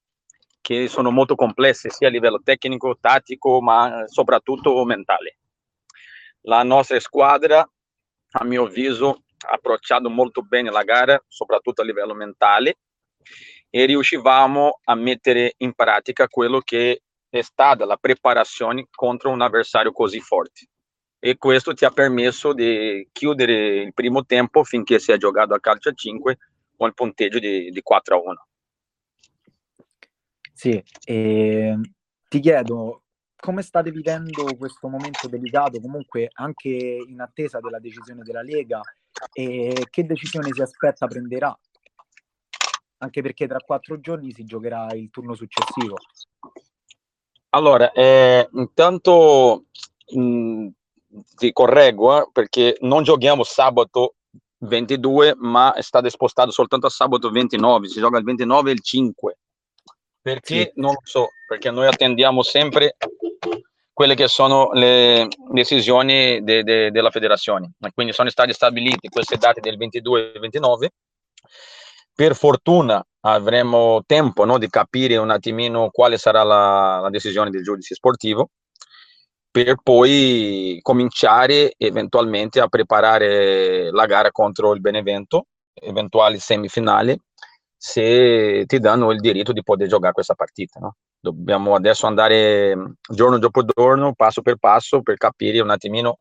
[0.61, 5.39] che sono molto complesse sia a livello tecnico, tattico, ma soprattutto mentale.
[6.43, 7.67] La nostra squadra
[8.31, 12.79] a mio avviso, approcciato molto bene la gara, soprattutto a livello mentale,
[13.71, 19.93] e riuscivamo a mettere in pratica quello che è stata la preparazione contro un avversario
[19.93, 20.67] così forte.
[21.21, 25.61] E questo ti ha permesso di chiudere il primo tempo finché si è giocato a
[25.61, 26.39] calcio a 5
[26.77, 28.47] con il punteggio di, di 4 a 1.
[30.55, 31.77] Sì, e
[32.29, 33.03] ti chiedo,
[33.41, 38.81] come state vivendo questo momento delicato, comunque anche in attesa della decisione della Lega
[39.33, 41.57] e che decisione si aspetta prenderà?
[42.99, 45.97] Anche perché tra quattro giorni si giocherà il turno successivo.
[47.51, 49.67] Allora, eh, intanto
[50.15, 50.69] mh, mm,
[51.37, 54.17] ti correggo eh, perché non giochiamo sabato
[54.59, 58.83] 22, ma è stato spostato soltanto a sabato 29, si gioca il 29 e il
[58.83, 59.39] 5.
[60.21, 60.81] Perché sì.
[60.81, 62.97] non lo so, perché noi attendiamo sempre
[63.93, 67.73] quelle che sono le decisioni de, de, della federazione.
[67.95, 70.91] Quindi sono state stabilite queste date del 22 e 29.
[72.15, 77.63] Per fortuna avremo tempo no, di capire un attimino quale sarà la, la decisione del
[77.63, 78.51] giudice sportivo
[79.51, 87.19] per poi cominciare eventualmente a preparare la gara contro il Benevento eventuali semifinali
[87.79, 90.81] se ti danno il diritto di poter giocare questa partita.
[90.81, 90.97] No?
[91.21, 96.19] Dobbiamo adesso andare giorno dopo giorno, passo per passo, per capire un attimino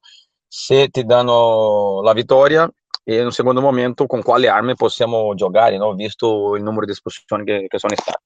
[0.47, 2.71] se ti danno la vittoria
[3.03, 5.93] e in un secondo momento con quale armi possiamo giocare, no?
[5.93, 8.23] visto il numero di espulsioni che, che sono state.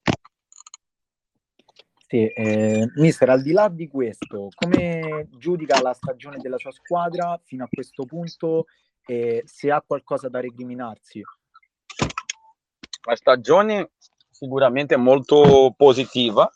[2.06, 7.40] Sì, eh, mister, al di là di questo, come giudica la stagione della sua squadra
[7.42, 8.66] fino a questo punto
[9.06, 11.22] e se ha qualcosa da recriminarsi?
[13.04, 13.90] La stagione
[14.30, 16.50] sicuramente molto positiva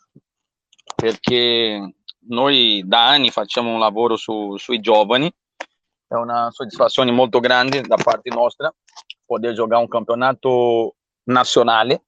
[0.95, 1.93] perché
[2.29, 5.31] noi da anni facciamo un lavoro su, sui giovani,
[6.07, 8.73] è una soddisfazione molto grande da parte nostra
[9.27, 12.03] poter giocare un campionato nazionale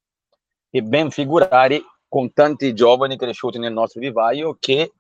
[0.70, 4.94] e ben figurare con tanti giovani cresciuti nel nostro vivaio che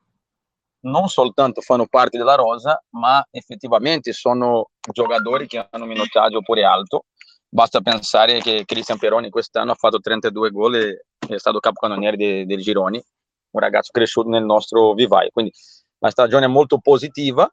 [0.81, 7.05] non soltanto fanno parte della rosa, ma effettivamente sono giocatori che hanno minutaggio pure alto.
[7.51, 12.45] Basta pensare che Cristian Peroni quest'anno ha fatto 32 gol e è stato capocannoniere del
[12.45, 13.03] de Gironi,
[13.51, 15.29] un ragazzo cresciuto nel nostro vivaio.
[15.31, 15.51] Quindi
[15.97, 17.51] la stagione è molto positiva.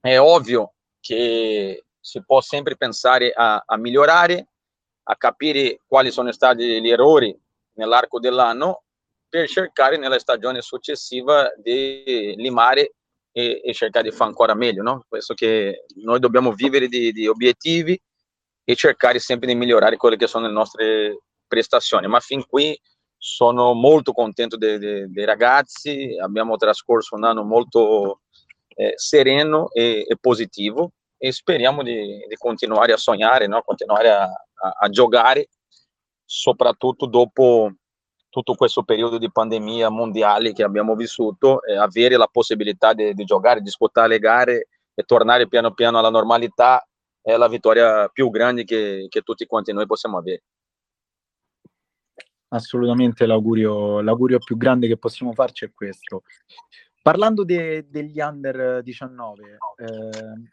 [0.00, 4.48] È ovvio che si può sempre pensare a, a migliorare,
[5.04, 7.36] a capire quali sono stati gli errori
[7.74, 8.82] nell'arco dell'anno
[9.28, 12.94] per cercare nella stagione successiva di limare
[13.32, 15.04] e, e, cercare di fare ancora meglio, no?
[15.08, 18.00] Questo che noi dobbiamo vivere di, di, obiettivi
[18.64, 22.78] e cercare sempre di migliorare quelle che sono le nostre prestazioni, ma fin qui
[23.16, 28.20] sono molto contento dei, dei, dei ragazzi, abbiamo trascorso un anno molto
[28.68, 33.62] eh, sereno e, e, positivo e speriamo di, di continuare a sognare, no?
[33.62, 35.48] continuare a, a, a giocare
[36.24, 37.72] soprattutto dopo
[38.34, 43.24] tutto questo periodo di pandemia mondiale che abbiamo vissuto, eh, avere la possibilità di, di,
[43.24, 46.84] giocare, disputare le gare e tornare piano piano alla normalità
[47.24, 50.42] è la vittoria più grande che, che tutti quanti noi possiamo avere.
[52.48, 56.22] Assolutamente l'augurio, l'augurio più grande che possiamo farci è questo.
[57.00, 59.42] Parlando de, degli under 19,
[59.76, 60.50] eh,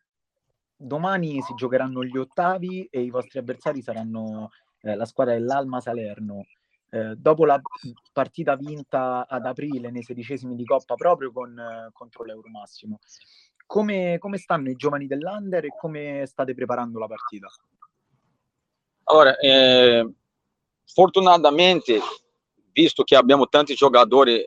[0.78, 6.46] domani si giocheranno gli ottavi e i vostri avversari saranno eh, la squadra dell'Alma Salerno.
[6.90, 7.60] Eh, dopo la
[8.14, 13.00] partita vinta ad aprile nei sedicesimi di Coppa proprio con, contro l'Euromassimo,
[13.72, 17.48] come, come stanno i giovani dell'Under e come state preparando la partita?
[19.04, 20.12] Allora, eh,
[20.86, 22.02] fortunatamente,
[22.74, 24.46] visto che abbiamo tanti giocatori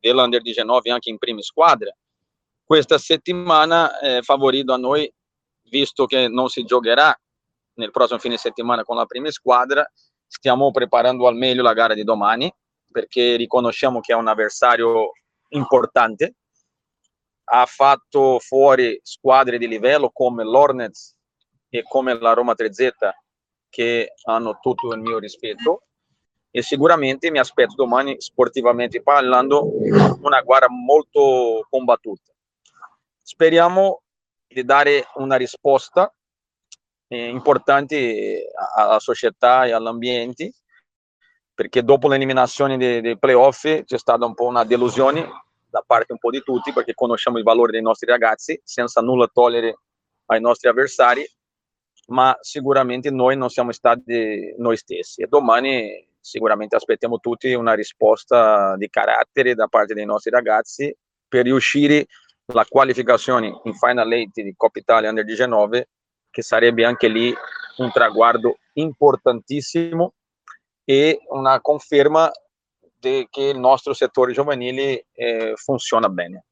[0.00, 1.96] dell'Under 19 anche in prima squadra,
[2.64, 5.08] questa settimana è favorito a noi,
[5.70, 7.16] visto che non si giocherà
[7.74, 9.88] nel prossimo fine settimana con la prima squadra.
[10.26, 12.52] Stiamo preparando al meglio la gara di domani
[12.90, 15.12] perché riconosciamo che è un avversario
[15.50, 16.34] importante.
[17.50, 21.14] Ha fatto fuori squadre di livello come l'Ornez
[21.68, 22.90] e come la Roma 3Z
[23.68, 25.82] che hanno tutto il mio rispetto
[26.50, 29.70] e sicuramente mi aspetto domani sportivamente parlando
[30.22, 32.32] una gara molto combattuta.
[33.20, 34.02] Speriamo
[34.46, 36.12] di dare una risposta
[37.08, 38.40] eh, importanti
[38.74, 40.54] alla società e all'ambiente,
[41.52, 45.28] perché dopo l'eliminazione dei, dei playoff c'è stata un po' una delusione
[45.68, 49.28] da parte un po' di tutti, perché conosciamo il valore dei nostri ragazzi, senza nulla
[49.32, 49.78] togliere
[50.26, 51.28] ai nostri avversari,
[52.08, 55.22] ma sicuramente noi non siamo stati noi stessi.
[55.22, 60.94] E domani sicuramente aspettiamo tutti una risposta di carattere da parte dei nostri ragazzi
[61.26, 62.06] per riuscire
[62.52, 65.88] la qualificazione in Final 8 di Coppa Italia Under 19
[66.30, 67.34] che sarebbe anche lì
[67.78, 70.14] un traguardo importantissimo
[70.84, 72.30] e una conferma
[73.00, 76.44] che il nostro settore giovanile eh, funziona bene.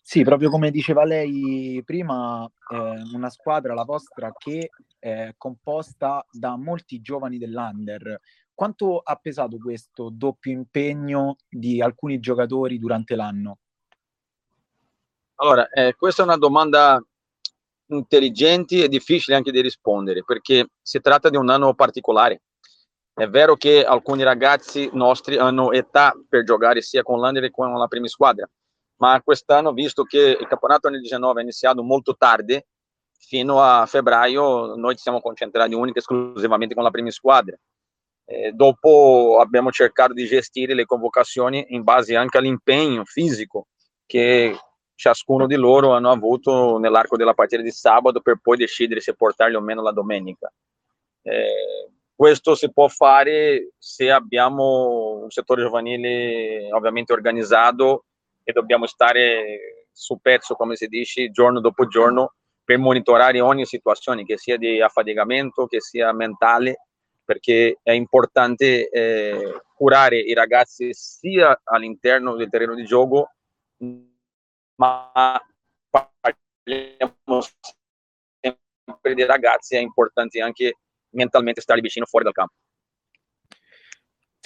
[0.00, 4.70] Sì, proprio come diceva lei prima, eh, una squadra, la vostra, che
[5.00, 8.20] è composta da molti giovani dell'Under.
[8.54, 13.58] Quanto ha pesato questo doppio impegno di alcuni giocatori durante l'anno?
[15.34, 17.04] Allora, eh, questa è una domanda
[17.88, 22.42] intelligenti e difficili anche di rispondere perché si tratta di un anno particolare.
[23.18, 27.72] È vero che alcuni ragazzi nostri hanno età per giocare sia con l'Under che con
[27.72, 28.46] la prima squadra,
[28.96, 32.62] ma quest'anno, visto che il campionato nel 19 è iniziato molto tardi,
[33.18, 37.56] fino a febbraio noi ci siamo concentrati unica e esclusivamente con la prima squadra.
[38.26, 43.68] Eh, dopo abbiamo cercato di gestire le convocazioni in base anche all'impegno fisico
[44.04, 44.54] che
[44.94, 49.54] ciascuno di loro hanno avuto nell'arco della partita di sabato per poi decidere se portarli
[49.54, 50.52] o meno la domenica.
[51.22, 58.06] Eh, questo si può fare se abbiamo un settore giovanile ovviamente organizzato
[58.42, 64.24] e dobbiamo stare su pezzo, come si dice, giorno dopo giorno per monitorare ogni situazione,
[64.24, 66.86] che sia di affaticamento, che sia mentale,
[67.22, 73.30] perché è importante eh, curare i ragazzi sia all'interno del terreno di gioco,
[74.76, 75.12] ma
[75.90, 77.40] parliamo
[78.40, 80.76] sempre di ragazzi, è importante anche
[81.16, 82.54] mentalmente stare vicino fuori dal campo.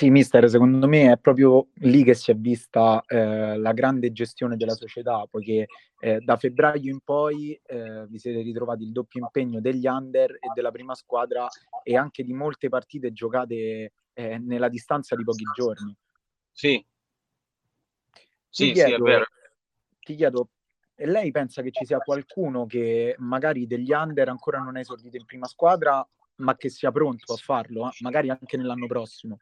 [0.01, 4.57] Sì, mister, secondo me è proprio lì che si è vista eh, la grande gestione
[4.57, 5.67] della società, poiché
[5.99, 10.53] eh, da febbraio in poi eh, vi siete ritrovati il doppio impegno degli under e
[10.55, 11.47] della prima squadra
[11.83, 15.95] e anche di molte partite giocate eh, nella distanza di pochi giorni.
[16.51, 16.83] Sì,
[18.49, 19.25] sì, ti chiedo, sì, è vero.
[20.01, 20.49] Ti chiedo,
[20.95, 25.27] lei pensa che ci sia qualcuno che magari degli under ancora non è esordito in
[25.27, 26.07] prima squadra,
[26.41, 27.93] ma che sia pronto a farlo, eh?
[28.01, 29.39] magari anche nell'anno prossimo?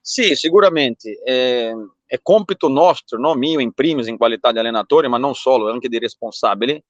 [0.00, 1.20] Sì, sicuramente.
[1.22, 1.72] È,
[2.06, 3.34] è compito nostro, no?
[3.34, 6.84] mio in primis in qualità di allenatore, ma non solo, anche di responsabile,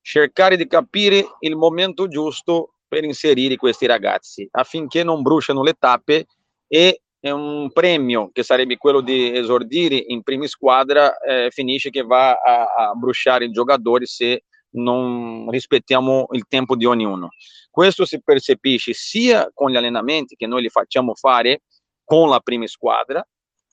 [0.00, 6.26] cercare di capire il momento giusto per inserire questi ragazzi affinché non bruciano le tappe
[6.66, 12.32] e un premio che sarebbe quello di esordire in prima squadra eh, finisce che va
[12.32, 14.42] a, a bruciare i giocatori se
[14.72, 17.30] non rispettiamo il tempo di ognuno.
[17.70, 21.62] Questo si percepisce sia con gli allenamenti che noi li facciamo fare
[22.04, 23.26] con la prima squadra,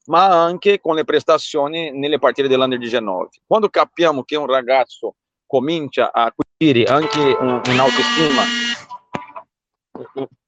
[0.06, 3.30] ma anche con le prestazioni nelle partite dell'Under 19.
[3.46, 8.44] Quando capiamo che un ragazzo comincia a acquisire anche un, un'autostima,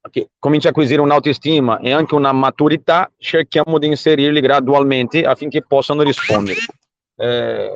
[0.10, 6.04] che comincia a acquisire un'autostima e anche una maturità, cerchiamo di inserirli gradualmente affinché possano
[6.04, 6.60] rispondere.
[7.16, 7.70] Eh,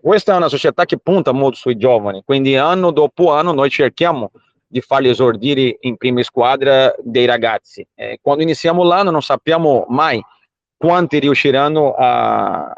[0.00, 4.30] questa è una società che punta molto sui giovani, quindi anno dopo anno noi cerchiamo
[4.66, 7.86] di farli esordire in prima squadra dei ragazzi.
[7.94, 10.22] Eh, quando iniziamo l'anno non sappiamo mai
[10.76, 12.70] quanti riusciranno a,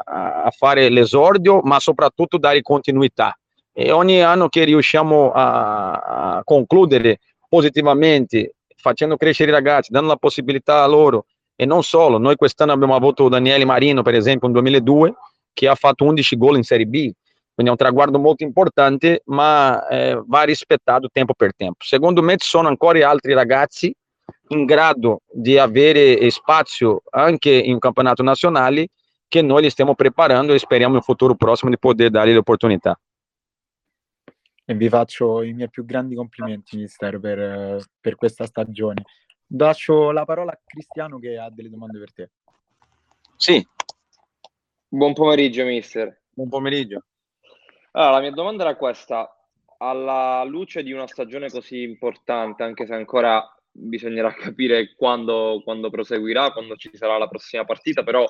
[0.45, 3.37] a fare l'esordio, ma soprattutto dare continuità.
[3.73, 5.91] E ogni anno che riusciamo a,
[6.37, 12.17] a concludere positivamente, facendo crescere i ragazzi, dando la possibilità a loro, e non solo,
[12.17, 15.15] noi quest'anno abbiamo avuto Daniele Marino, per esempio, nel 2002,
[15.53, 17.11] che ha fatto 11 gol in Serie B,
[17.53, 21.83] quindi è un traguardo molto importante, ma eh, va rispettato tempo per tempo.
[21.83, 23.93] Secondo me ci sono ancora altri ragazzi
[24.49, 28.87] in grado di avere spazio anche in campionato nazionale
[29.27, 32.99] che noi li stiamo preparando e speriamo in futuro prossimo di poter dare le opportunità.
[34.65, 39.03] E vi faccio i miei più grandi complimenti, mister, per, per questa stagione.
[39.47, 42.29] Lascio la parola a Cristiano che ha delle domande per te.
[43.37, 43.65] Sì.
[44.93, 46.23] Buon pomeriggio, mister.
[46.33, 47.05] Buon pomeriggio.
[47.91, 49.33] Allora, la mia domanda era questa.
[49.77, 56.51] Alla luce di una stagione così importante, anche se ancora bisognerà capire quando, quando proseguirà,
[56.51, 58.25] quando ci sarà la prossima partita, però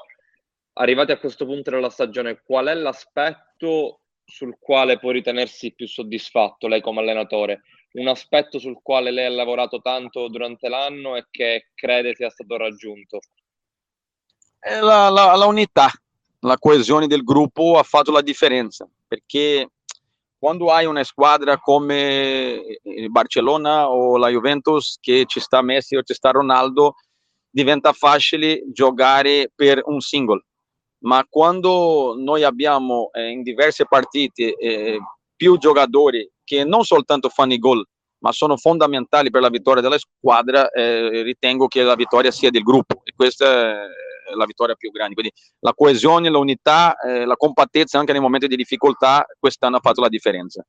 [0.73, 6.67] arrivati a questo punto della stagione, qual è l'aspetto sul quale può ritenersi più soddisfatto
[6.67, 7.61] lei come allenatore?
[7.93, 12.55] Un aspetto sul quale lei ha lavorato tanto durante l'anno e che crede sia stato
[12.55, 13.17] raggiunto?
[14.59, 15.89] È la, la, la unità,
[16.41, 19.69] la coesione del gruppo ha fatto la differenza, perché
[20.37, 26.01] quando hai una squadra come il Barcellona o la Juventus che ci sta Messi o
[26.01, 26.95] ci sta Ronaldo,
[27.49, 30.45] diventa facile giocare per un singolo.
[31.03, 34.99] Ma quando noi abbiamo eh, in diverse partite eh,
[35.35, 37.85] più giocatori che non soltanto fanno i gol,
[38.19, 42.63] ma sono fondamentali per la vittoria della squadra, eh, ritengo che la vittoria sia del
[42.63, 45.13] gruppo e questa è la vittoria più grande.
[45.13, 50.01] Quindi la coesione, l'unità, eh, la compattezza anche nei momenti di difficoltà, quest'anno ha fatto
[50.01, 50.65] la differenza.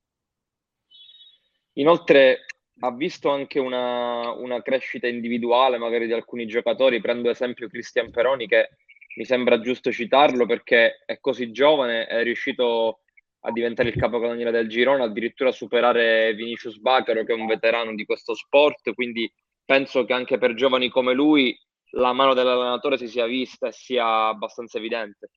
[1.73, 2.45] Inoltre
[2.79, 8.47] ha visto anche una, una crescita individuale magari di alcuni giocatori, prendo esempio Cristian Peroni
[8.47, 8.69] che
[9.15, 12.99] mi sembra giusto citarlo perché è così giovane, è riuscito
[13.45, 18.05] a diventare il capocannoniere del girone, addirittura superare Vinicius Bacaro che è un veterano di
[18.05, 19.31] questo sport, quindi
[19.65, 21.57] penso che anche per giovani come lui
[21.95, 25.29] la mano dell'allenatore si sia vista e sia abbastanza evidente.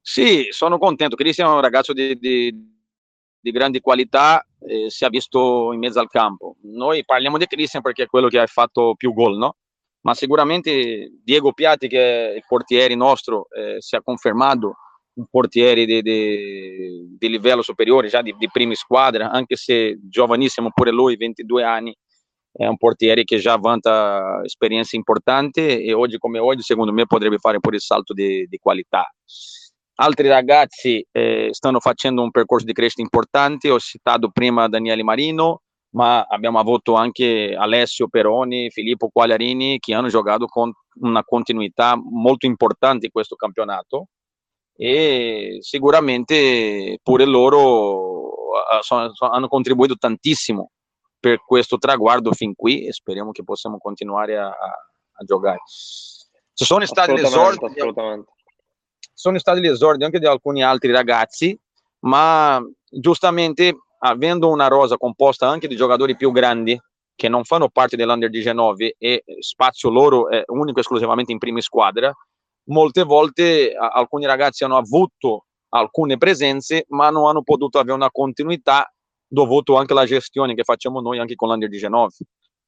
[0.00, 1.16] Sì, sono contento.
[1.16, 2.52] Cristian è un ragazzo di, di,
[3.38, 6.56] di grandi qualità, eh, si è visto in mezzo al campo.
[6.62, 9.56] Noi parliamo di Cristian perché è quello che ha fatto più gol, no?
[10.02, 14.76] Ma sicuramente Diego Piatti, che è il portiere nostro, eh, si è confermato
[15.12, 20.90] un portiere di, di, livello superiore, già di, di prima squadra, anche se giovanissimo pure
[20.90, 21.94] lui, 22 anni,
[22.52, 27.38] è un portiere che già vanta esperienza importante e oggi come oggi secondo me potrebbe
[27.38, 29.08] fare pure il salto di, di qualità.
[30.02, 35.60] Altri ragazzi eh, stanno facendo un percorso di crescita importante, ho citato prima Daniele Marino,
[35.90, 42.46] ma abbiamo avuto anche Alessio Peroni, Filippo Quagliarini che hanno giocato con una continuità molto
[42.46, 44.06] importante in questo campionato
[44.74, 48.30] e sicuramente pure loro
[48.80, 50.70] sono, hanno contribuito tantissimo
[51.20, 55.58] per questo traguardo fin qui e speriamo che possiamo continuare a, a giocare.
[56.54, 57.66] Ci sono stati gli esordi,
[59.12, 61.58] sono stati gli esordi anche di alcuni altri ragazzi,
[62.00, 66.80] ma giustamente avendo una rosa composta anche di giocatori più grandi
[67.14, 71.60] che non fanno parte dell'Under 19 e spazio loro è unico e esclusivamente in prima
[71.60, 72.10] squadra,
[72.68, 78.90] molte volte alcuni ragazzi hanno avuto alcune presenze ma non hanno potuto avere una continuità
[79.30, 82.08] dovuto anche alla gestione che facciamo noi anche con l'Under 19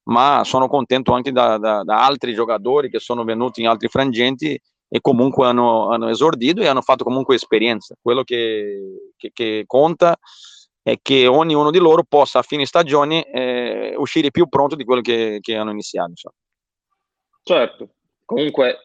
[0.05, 4.61] ma sono contento anche da, da, da, altri giocatori che sono venuti in altri frangenti
[4.89, 10.19] e comunque hanno, hanno esordito e hanno fatto comunque esperienza quello che, che, che conta
[10.83, 15.01] è che ognuno di loro possa a fine stagione eh, uscire più pronto di quello
[15.01, 16.11] che, che hanno iniziato.
[16.11, 16.35] Insomma.
[17.45, 17.89] Certo,
[18.25, 18.81] comunque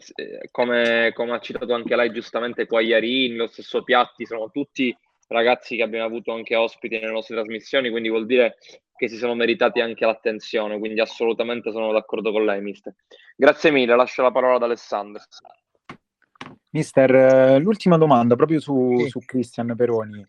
[0.51, 4.95] come, come, ha citato anche lei giustamente Quagliarini, lo stesso Piatti, sono tutti
[5.27, 8.57] ragazzi che abbiamo avuto anche ospiti nelle nostre trasmissioni, quindi vuol dire
[8.95, 12.95] che si sono meritati anche l'attenzione, quindi assolutamente sono d'accordo con lei, mister.
[13.35, 15.21] Grazie mille, lascio la parola ad Alessandro.
[16.71, 19.09] Mister, eh, l'ultima domanda proprio su, sì.
[19.09, 20.25] su Cristian Peroni.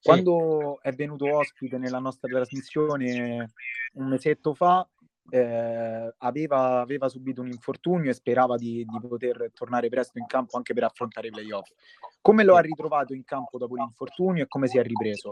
[0.00, 3.52] Quando è venuto ospite nella nostra trasmissione
[3.94, 4.86] un mesetto fa,
[5.30, 10.56] eh, aveva, aveva, subito un infortunio e sperava di, di, poter tornare presto in campo
[10.56, 11.70] anche per affrontare i playoff.
[12.20, 15.30] Come lo ha ritrovato in campo dopo l'infortunio e come si è ripreso?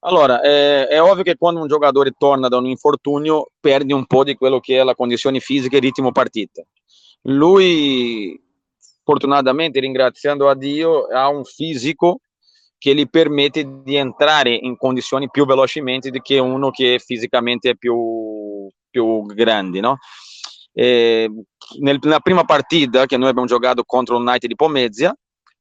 [0.00, 4.24] Allora, è, è, ovvio che quando un giocatore torna da un infortunio perdi un po'
[4.24, 6.62] di quello che è la condizione fisica e ritmo partita.
[7.22, 8.40] Lui,
[9.02, 12.20] fortunatamente, ringraziando a Dio, ha un fisico
[12.78, 17.74] che gli permette di entrare in condizioni più velocemente di che uno che fisicamente è
[17.74, 17.94] più,
[18.96, 19.98] più grande, no?
[20.72, 21.30] E
[21.80, 25.14] nel, nella prima partita che noi abbiamo giocato contro il United di Pomezia,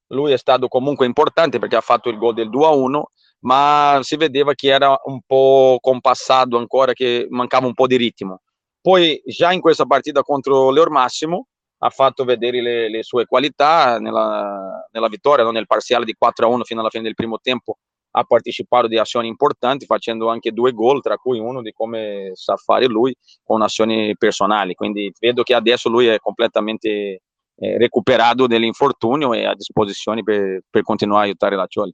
[0.10, 3.02] lui è stato comunque importante perché ha fatto il gol del 2-1,
[3.40, 8.42] ma si vedeva che era un po' compassato ancora, che mancava un po' di ritmo.
[8.80, 11.48] Poi già in questa partita contro l'Eur Massimo
[11.80, 15.52] ha fatto vedere le, le sue qualità nella, nella vittoria, no?
[15.52, 17.78] nel parziale di 4-1 fino alla fine del primo tempo
[18.18, 22.56] ha partecipato di azioni importanti facendo anche due gol, tra cui uno di come sa
[22.56, 23.14] fare lui
[23.44, 24.74] con azioni personali.
[24.74, 27.22] Quindi vedo che adesso lui è completamente
[27.56, 31.94] eh, recuperato dell'infortunio e a disposizione per, per continuare a aiutare la Cioli.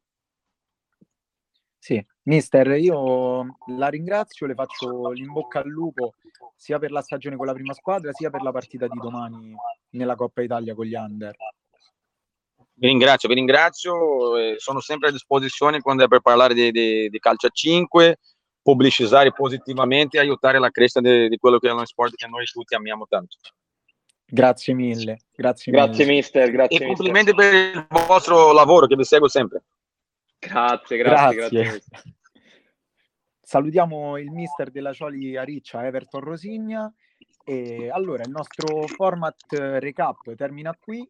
[1.80, 6.14] Sì, mister, io la ringrazio, le faccio l'in bocca al lupo
[6.56, 9.56] sia per la stagione con la prima squadra, sia per la partita di domani
[9.92, 11.36] nella Coppa Italia con gli Under.
[12.82, 17.10] Vi ringrazio, vi ringrazio, eh, sono sempre a disposizione quando è per parlare di, di,
[17.10, 18.18] di calcio a 5,
[18.60, 22.44] pubblicizzare positivamente e aiutare la crescita di, di, quello che è uno sport che noi
[22.46, 23.38] tutti amiamo tanto.
[24.26, 26.16] Grazie mille, grazie, grazie mille.
[26.16, 26.80] mister, grazie.
[26.80, 29.62] E complimenti per il vostro lavoro che vi seguo sempre.
[30.40, 31.62] Grazie, grazie, grazie.
[31.62, 32.16] grazie.
[33.42, 36.92] Salutiamo il mister della Cioli a Riccia, Everton Rosigna.
[37.44, 41.08] E allora il nostro format recap termina qui.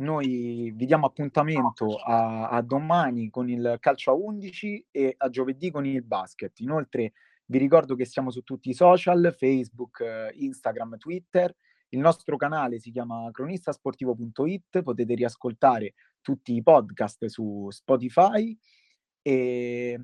[0.00, 5.70] Noi vi diamo appuntamento a, a, domani con il calcio a 11 e a giovedì
[5.70, 6.58] con il basket.
[6.60, 7.12] Inoltre
[7.44, 11.54] vi ricordo che siamo su tutti i social, Facebook, Instagram, Twitter.
[11.90, 15.92] Il nostro canale si chiama cronistasportivo.it, potete riascoltare
[16.22, 18.56] tutti i podcast su Spotify
[19.20, 20.00] e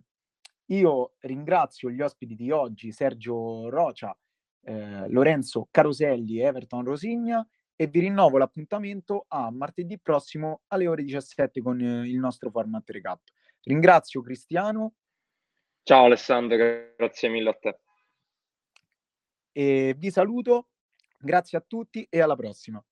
[0.67, 4.15] io ringrazio gli ospiti di oggi, Sergio Rocia,
[4.61, 11.05] eh, Lorenzo Caroselli e Everton Rosigna e vi rinnovo l'appuntamento a martedì prossimo alle ore
[11.05, 13.21] 17 con eh, il nostro format recap.
[13.63, 14.95] Ringrazio Cristiano.
[15.83, 17.79] Ciao Alessandro, grazie mille a te.
[19.53, 20.69] E vi saluto,
[21.19, 22.83] grazie a tutti e alla prossima.